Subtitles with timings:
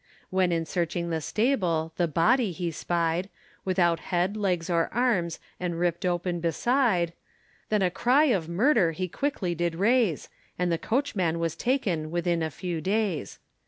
[0.31, 3.29] When in searching the stable the body he spied,
[3.63, 7.13] Without head, legs, or arms, and ript open beside,
[7.69, 10.27] Then a cry of murder he quickly did raise,
[10.57, 13.37] And the coachman was taken within a few days.